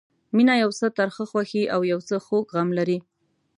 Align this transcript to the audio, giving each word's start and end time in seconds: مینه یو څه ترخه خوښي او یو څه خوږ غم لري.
مینه 0.35 0.55
یو 0.63 0.71
څه 0.79 0.87
ترخه 0.97 1.23
خوښي 1.31 1.63
او 1.73 1.81
یو 1.91 1.99
څه 2.07 2.15
خوږ 2.25 2.45
غم 2.53 2.69
لري. 2.77 2.97